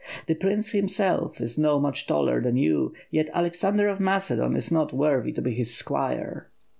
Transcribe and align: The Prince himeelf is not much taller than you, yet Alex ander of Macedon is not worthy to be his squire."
The 0.25 0.33
Prince 0.33 0.71
himeelf 0.73 1.39
is 1.39 1.59
not 1.59 1.83
much 1.83 2.07
taller 2.07 2.41
than 2.41 2.57
you, 2.57 2.91
yet 3.11 3.29
Alex 3.35 3.63
ander 3.63 3.87
of 3.87 3.99
Macedon 3.99 4.55
is 4.55 4.71
not 4.71 4.91
worthy 4.93 5.31
to 5.33 5.43
be 5.43 5.53
his 5.53 5.75
squire." 5.75 6.49